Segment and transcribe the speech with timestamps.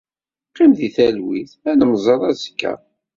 [0.49, 1.51] Qqim deg talwit.
[1.69, 2.73] Ad nemmẓer azekka.